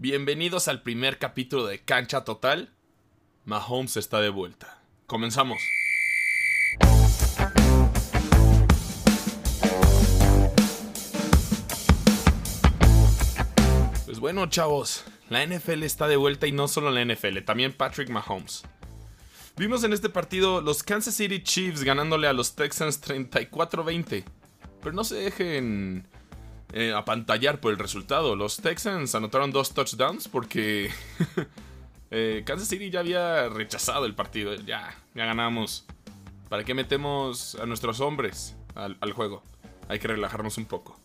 [0.00, 2.70] Bienvenidos al primer capítulo de Cancha Total.
[3.44, 4.80] Mahomes está de vuelta.
[5.08, 5.58] Comenzamos.
[14.06, 18.08] Pues bueno, chavos, la NFL está de vuelta y no solo la NFL, también Patrick
[18.08, 18.62] Mahomes.
[19.56, 24.22] Vimos en este partido los Kansas City Chiefs ganándole a los Texans 34-20.
[24.80, 26.06] Pero no se dejen
[26.72, 28.36] eh, apantallar por el resultado.
[28.36, 30.90] Los Texans anotaron dos touchdowns porque
[32.10, 34.54] eh, Kansas City ya había rechazado el partido.
[34.54, 35.86] Ya, ya ganamos.
[36.48, 39.42] ¿Para qué metemos a nuestros hombres al, al juego?
[39.88, 40.98] Hay que relajarnos un poco.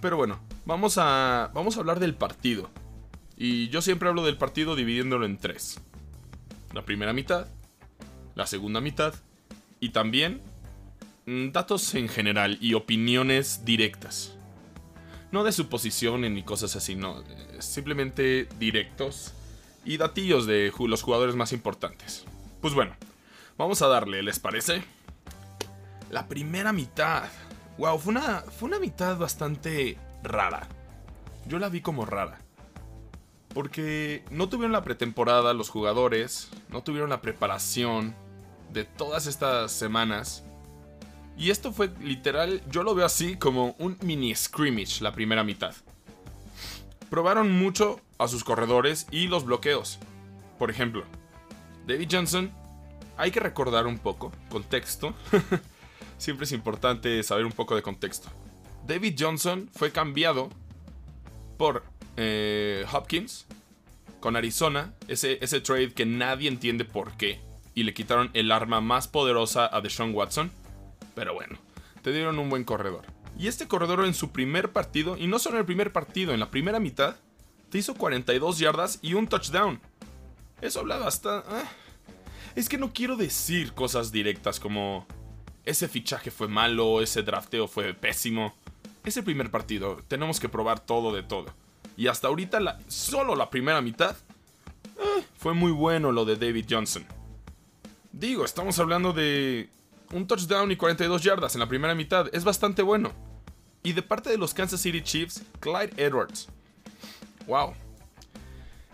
[0.00, 2.70] Pero bueno, vamos a, vamos a hablar del partido.
[3.36, 5.80] Y yo siempre hablo del partido dividiéndolo en tres.
[6.72, 7.46] La primera mitad,
[8.34, 9.14] la segunda mitad
[9.78, 10.40] y también
[11.26, 14.36] mm, datos en general y opiniones directas.
[15.32, 17.24] No de suposiciones ni cosas así, no.
[17.58, 19.32] Simplemente directos
[19.84, 22.24] y datillos de los jugadores más importantes.
[22.60, 22.94] Pues bueno,
[23.58, 24.84] vamos a darle, ¿les parece?
[26.10, 27.24] La primera mitad.
[27.78, 30.68] Wow, fue una, fue una mitad bastante rara.
[31.48, 32.38] Yo la vi como rara.
[33.54, 38.14] Porque no tuvieron la pretemporada los jugadores, no tuvieron la preparación
[38.70, 40.44] de todas estas semanas.
[41.36, 45.74] Y esto fue literal, yo lo veo así como un mini scrimmage la primera mitad.
[47.10, 49.98] Probaron mucho a sus corredores y los bloqueos.
[50.58, 51.04] Por ejemplo,
[51.86, 52.50] David Johnson,
[53.16, 55.14] hay que recordar un poco, contexto.
[56.18, 58.28] Siempre es importante saber un poco de contexto.
[58.86, 60.50] David Johnson fue cambiado
[61.56, 61.84] por
[62.16, 63.46] eh, Hopkins
[64.20, 67.40] con Arizona, ese, ese trade que nadie entiende por qué,
[67.74, 70.50] y le quitaron el arma más poderosa a Deshaun Watson.
[71.14, 71.58] Pero bueno,
[72.02, 73.06] te dieron un buen corredor.
[73.38, 76.40] Y este corredor en su primer partido, y no solo en el primer partido, en
[76.40, 77.16] la primera mitad,
[77.70, 79.80] te hizo 42 yardas y un touchdown.
[80.60, 81.38] Eso habla hasta...
[81.48, 81.64] ah.
[82.54, 85.06] Es que no quiero decir cosas directas como...
[85.64, 88.54] Ese fichaje fue malo, ese drafteo fue pésimo.
[89.04, 91.54] Es el primer partido, tenemos que probar todo de todo.
[91.96, 94.16] Y hasta ahorita, solo la primera mitad,
[94.98, 97.04] eh, fue muy bueno lo de David Johnson.
[98.12, 99.70] Digo, estamos hablando de
[100.12, 102.26] un touchdown y 42 yardas en la primera mitad.
[102.32, 103.12] Es bastante bueno.
[103.82, 106.48] Y de parte de los Kansas City Chiefs, Clyde Edwards.
[107.46, 107.74] Wow.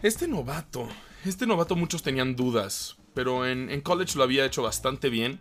[0.03, 0.89] Este novato,
[1.25, 5.39] este novato muchos tenían dudas, pero en, college lo había hecho bastante bien.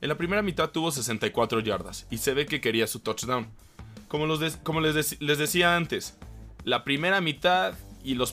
[0.00, 3.48] En la primera mitad tuvo 64 yardas y se ve que quería su touchdown.
[4.08, 6.16] Como, les, dec- les decía antes,
[6.64, 7.74] la primera mitad
[8.04, 8.32] y, las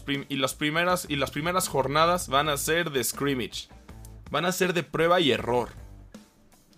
[0.53, 3.69] primeras, y las primeras jornadas van a ser de scrimmage.
[4.29, 5.69] Van a ser de prueba y error.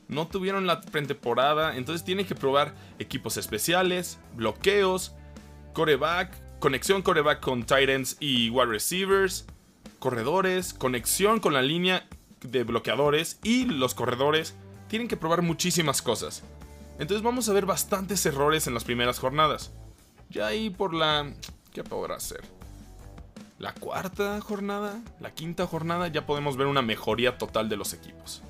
[0.08, 5.14] No tuvieron la pretemporada, entonces tienen que probar equipos especiales, bloqueos,
[5.74, 9.46] coreback, conexión coreback con tight ends y wide receivers,
[10.00, 12.08] corredores, conexión con la línea
[12.42, 14.56] de bloqueadores y los corredores.
[14.88, 16.44] Tienen que probar muchísimas cosas.
[17.00, 19.72] Entonces vamos a ver bastantes errores en las primeras jornadas.
[20.30, 21.34] Ya ahí por la...
[21.74, 22.42] ¿Qué podrá ser?
[23.60, 28.44] La cuarta jornada, la quinta jornada, ya podemos ver una mejoría total de los equipos.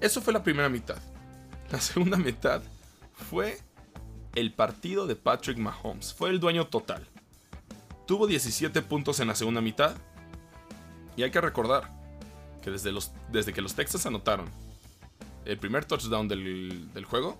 [0.00, 0.98] Eso fue la primera mitad.
[1.70, 2.62] La segunda mitad
[3.30, 3.58] fue
[4.34, 6.14] el partido de Patrick Mahomes.
[6.14, 7.06] Fue el dueño total.
[8.06, 9.96] Tuvo 17 puntos en la segunda mitad.
[11.16, 11.90] Y hay que recordar
[12.62, 14.48] que desde, los, desde que los Texas anotaron
[15.44, 17.36] el primer touchdown del, del juego,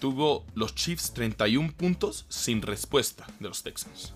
[0.00, 4.12] tuvo los Chiefs 31 puntos sin respuesta de los Texans.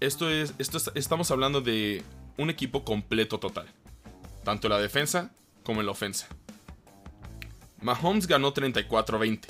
[0.00, 2.02] Esto es, esto es- estamos hablando de
[2.36, 3.66] un equipo completo total,
[4.46, 5.30] tanto en la defensa
[5.64, 6.28] como en la ofensa.
[7.82, 9.40] Mahomes ganó 34-20,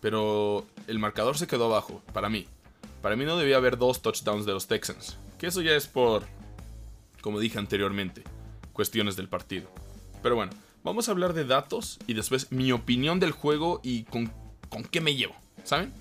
[0.00, 2.46] pero el marcador se quedó abajo, para mí.
[3.02, 6.24] Para mí no debía haber dos touchdowns de los Texans, que eso ya es por,
[7.22, 8.24] como dije anteriormente,
[8.72, 9.70] cuestiones del partido.
[10.24, 10.50] Pero bueno,
[10.82, 14.32] vamos a hablar de datos y después mi opinión del juego y con,
[14.68, 15.92] con qué me llevo, ¿saben?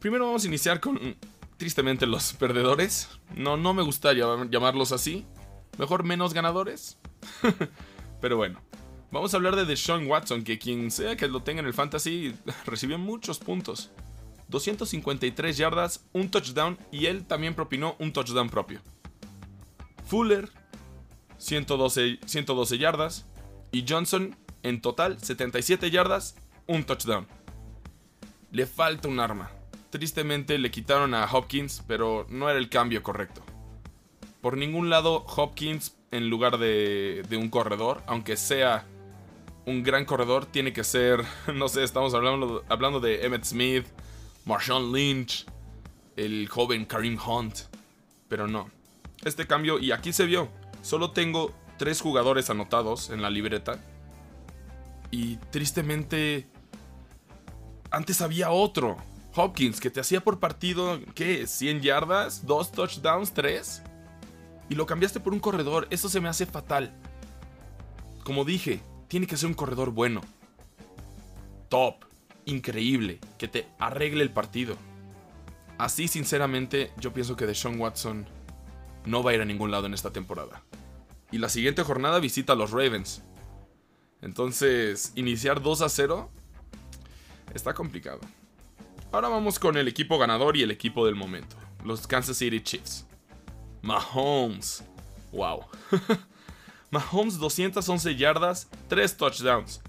[0.00, 1.16] Primero vamos a iniciar con,
[1.56, 3.08] tristemente, los perdedores.
[3.36, 5.24] No, no me gusta llam- llamarlos así.
[5.78, 6.98] Mejor menos ganadores.
[8.20, 8.60] Pero bueno,
[9.10, 12.34] vamos a hablar de Deshaun Watson, que quien sea que lo tenga en el fantasy
[12.66, 13.90] recibió muchos puntos.
[14.48, 18.80] 253 yardas, un touchdown y él también propinó un touchdown propio.
[20.04, 20.50] Fuller,
[21.38, 23.26] 112, 112 yardas.
[23.72, 26.36] Y Johnson, en total, 77 yardas,
[26.66, 27.26] un touchdown.
[28.50, 29.50] Le falta un arma.
[29.90, 33.42] Tristemente le quitaron a Hopkins, pero no era el cambio correcto.
[34.42, 38.84] Por ningún lado, Hopkins en lugar de, de un corredor, aunque sea
[39.66, 41.24] un gran corredor, tiene que ser,
[41.54, 43.86] no sé, estamos hablando, hablando de Emmett Smith,
[44.44, 45.46] Marshawn Lynch,
[46.16, 47.60] el joven Karim Hunt.
[48.28, 48.68] Pero no.
[49.24, 50.48] Este cambio, y aquí se vio,
[50.82, 53.78] solo tengo tres jugadores anotados en la libreta.
[55.10, 56.48] Y tristemente,
[57.90, 58.96] antes había otro.
[59.34, 61.44] Hopkins, que te hacía por partido, ¿qué?
[61.44, 62.46] ¿100 yardas?
[62.46, 63.34] ¿2 touchdowns?
[63.34, 63.91] ¿3?
[64.72, 65.86] Y lo cambiaste por un corredor.
[65.90, 66.94] Eso se me hace fatal.
[68.24, 70.22] Como dije, tiene que ser un corredor bueno.
[71.68, 71.96] Top.
[72.46, 73.20] Increíble.
[73.36, 74.78] Que te arregle el partido.
[75.76, 78.24] Así, sinceramente, yo pienso que Deshaun Watson
[79.04, 80.62] no va a ir a ningún lado en esta temporada.
[81.30, 83.20] Y la siguiente jornada visita a los Ravens.
[84.22, 86.30] Entonces, iniciar 2 a 0
[87.52, 88.20] está complicado.
[89.12, 91.56] Ahora vamos con el equipo ganador y el equipo del momento.
[91.84, 93.04] Los Kansas City Chiefs.
[93.82, 94.82] Mahomes.
[95.32, 95.64] Wow.
[96.90, 99.80] Mahomes 211 yardas, 3 touchdowns.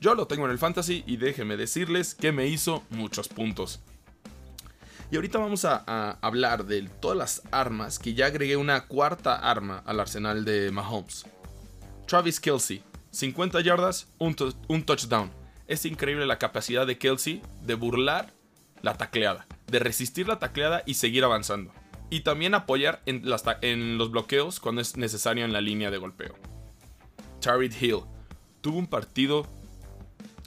[0.00, 3.80] Yo lo tengo en el fantasy y déjenme decirles que me hizo muchos puntos.
[5.10, 9.82] Y ahorita vamos a, hablar de todas las armas que ya agregué una cuarta arma
[9.86, 11.24] al arsenal de Mahomes.
[12.06, 15.30] Travis Kelsey, 50 yardas, un, touchdown.
[15.66, 18.32] Es increíble la capacidad de Kelsey de burlar
[18.82, 21.72] la tacleada, de resistir la tacleada y seguir avanzando.
[22.10, 23.28] Y también apoyar en,
[23.98, 26.34] los bloqueos cuando es necesario en la línea de golpeo.
[27.40, 28.00] Tarid Hill
[28.60, 29.46] tuvo un partido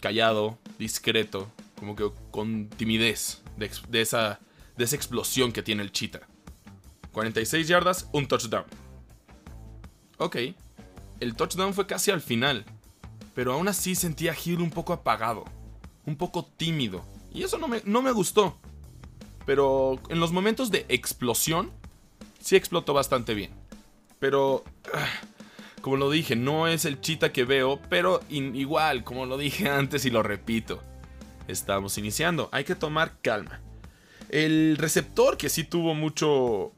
[0.01, 4.39] callado, discreto, como que con timidez de esa
[4.77, 6.21] de esa explosión que tiene el Cheetah.
[7.11, 8.65] 46 yardas, un touchdown.
[10.17, 10.37] Ok,
[11.19, 12.65] el touchdown fue casi al final,
[13.33, 15.45] pero aún así sentía Hill un poco apagado,
[16.05, 17.03] un poco tímido,
[17.33, 18.57] y eso no me, no me gustó.
[19.47, 21.71] Pero en los momentos de explosión,
[22.39, 23.51] sí explotó bastante bien.
[24.19, 25.07] Pero, ah,
[25.81, 30.05] como lo dije, no es el chita que veo, pero igual, como lo dije antes
[30.05, 30.83] y lo repito,
[31.47, 33.61] estamos iniciando, hay que tomar calma.
[34.29, 36.73] El receptor que sí tuvo mucho,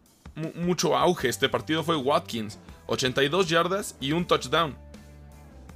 [0.53, 2.59] mucho auge este partido fue Watkins.
[2.85, 4.77] 82 yardas y un touchdown.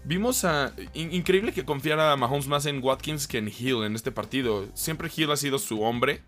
[0.03, 0.73] Vimos a...
[0.93, 4.67] increíble que confiara Mahomes más en Watkins que en Hill en este partido.
[4.75, 6.21] Siempre Hill ha sido su hombre.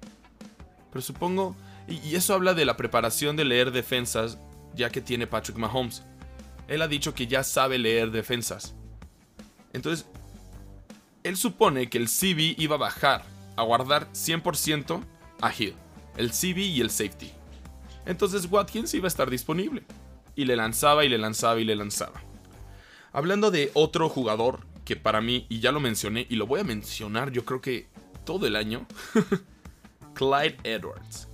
[0.96, 1.58] Pero supongo...
[1.90, 4.38] Y, eso habla de la preparación de leer defensas
[4.76, 6.04] ya que tiene Patrick Mahomes.
[6.70, 8.76] Él ha dicho que ya sabe leer defensas.
[9.74, 10.06] Entonces,
[11.24, 13.26] él supone que el CB iba a bajar,
[13.58, 15.02] a guardar 100%
[15.42, 15.76] a Hill,
[16.16, 17.30] el CB y el safety.
[18.06, 19.84] Entonces Watkins iba a estar disponible.
[20.34, 22.24] Y le lanzaba y le lanzaba y le lanzaba.
[23.12, 26.64] Hablando de otro jugador que para mí, y ya lo mencioné y lo voy a
[26.64, 27.90] mencionar yo creo que
[28.24, 28.88] todo el año,
[30.16, 31.28] Clyde Edwards.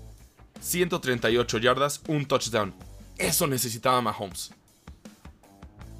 [0.59, 2.73] 138 yardas, un touchdown.
[3.17, 4.53] Eso necesitaba Mahomes.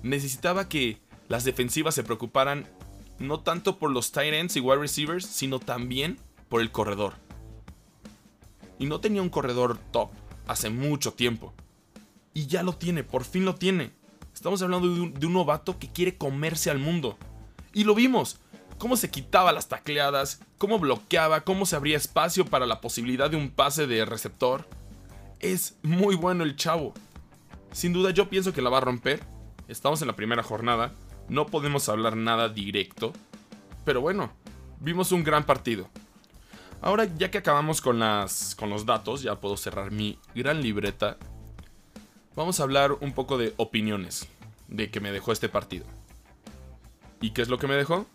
[0.04, 1.00] Necesitaba que
[1.30, 2.68] las defensivas se preocuparan
[3.19, 6.19] no tanto por los tight ends y wide receivers, sino también
[6.50, 7.13] por el corredor
[8.81, 10.10] y no tenía un corredor top
[10.48, 11.54] hace mucho tiempo.
[12.33, 13.92] Y ya lo tiene, por fin lo tiene.
[14.33, 17.16] Estamos hablando de un, novato que quiere comerse al mundo.
[17.74, 18.39] Y lo vimos.
[18.81, 23.38] Cómo se quitaba las tacleadas, cómo bloqueaba, cómo se abría espacio para la posibilidad de
[23.38, 24.68] un pase de receptor.
[25.39, 26.95] Es muy bueno el chavo.
[27.72, 29.24] Sin duda yo pienso que la va a romper.
[29.68, 30.95] Estamos en la primera jornada.
[31.30, 33.13] No podemos hablar nada directo.
[33.86, 34.31] Pero bueno,
[34.80, 35.88] vimos un gran partido.
[36.81, 41.18] Ahora ya que acabamos con, las, con los datos, ya puedo cerrar mi gran libreta.
[42.35, 44.28] Vamos a hablar un poco de opiniones
[44.69, 45.85] de que me dejó este partido.
[47.21, 48.07] ¿Y qué es lo que me dejó?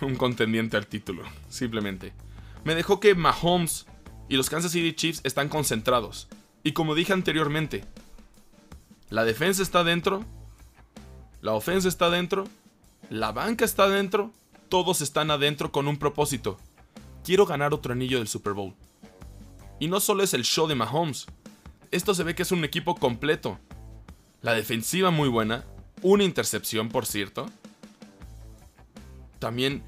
[0.00, 2.12] Un contendiente al título, simplemente.
[2.64, 3.86] Me dejó que Mahomes
[4.28, 6.28] y los Kansas City Chiefs están concentrados.
[6.62, 7.84] Y como dije anteriormente,
[9.08, 10.24] la defensa está dentro,
[11.40, 12.48] la ofensa está dentro,
[13.08, 14.32] la banca está dentro,
[14.68, 16.58] todos están adentro con un propósito
[17.26, 18.72] quiero ganar otro anillo del Super Bowl.
[19.80, 21.26] Y no solo es el show de Mahomes,
[21.90, 23.58] esto se ve que es un equipo completo.
[24.42, 25.64] La defensiva muy buena,
[26.02, 27.46] una intercepción por cierto.
[29.38, 29.82] También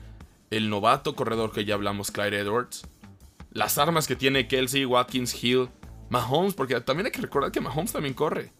[0.50, 2.86] el novato corredor que ya hablamos, Clyde Edwards.
[3.52, 5.68] Las armas que tiene Kelsey, Watkins, Hill,
[6.10, 8.52] Mahomes, porque también hay que recordar que Mahomes también corre.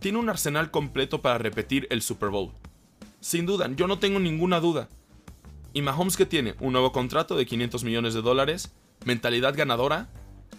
[0.00, 2.52] Tiene un arsenal completo para repetir el Super Bowl.
[3.20, 4.88] Sin duda, yo no tengo ninguna duda.
[5.72, 6.54] ¿Y Mahomes que tiene?
[6.60, 8.72] Un nuevo contrato de 500 millones de dólares,
[9.04, 10.08] mentalidad ganadora,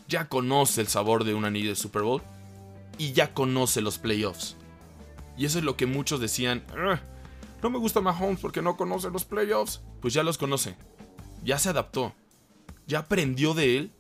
[0.07, 2.21] ya conoce el sabor de un anillo de Super Bowl
[2.97, 4.55] y ya conoce los playoffs.
[5.37, 6.63] Y eso es lo que muchos decían,
[7.63, 9.82] no me gusta Mahomes porque no conoce los playoffs.
[10.01, 10.75] Pues ya los conoce,
[11.46, 12.13] ya se adaptó,
[12.86, 13.91] ya aprendió de él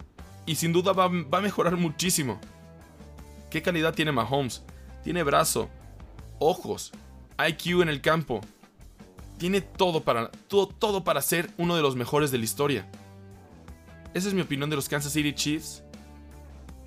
[0.45, 2.41] y sin duda va, a mejorar muchísimo.
[3.49, 4.63] ¿Qué calidad tiene Mahomes?
[5.03, 5.69] Tiene brazo,
[6.39, 6.91] ojos,
[7.39, 8.41] IQ en el campo,
[9.37, 12.89] tiene todo para, todo, todo para ser uno de los mejores de la historia.
[14.13, 15.83] esa es mi opinión de los Kansas City Chiefs.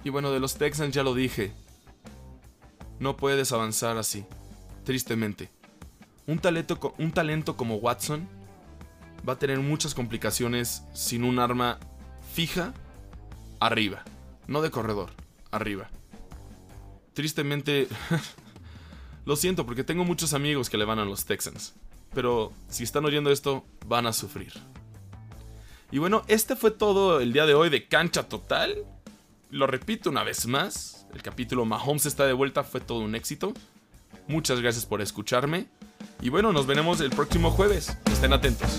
[0.04, 1.52] Y bueno, de los Texans ya lo dije.
[3.00, 4.24] No puedes avanzar así,
[4.84, 5.50] tristemente.
[6.26, 8.28] Un talento, como Watson
[9.26, 11.78] va a tener muchas complicaciones sin un arma
[12.34, 12.74] fija
[13.60, 14.04] arriba.
[14.48, 15.12] No de corredor,
[15.52, 15.88] arriba.
[17.14, 17.88] Tristemente,
[19.24, 21.74] lo siento porque tengo muchos amigos que le van a los Texans.
[22.12, 24.52] Pero si están oyendo esto, van a sufrir.
[25.92, 28.84] Y bueno, este fue todo el día de hoy de Cancha Total.
[29.50, 33.54] Lo repito una vez más, el capítulo Mahomes está de vuelta fue todo un éxito.
[34.28, 35.66] Muchas gracias por escucharme.
[36.20, 37.96] Y bueno, nos veremos el próximo jueves.
[38.10, 38.78] Estén atentos.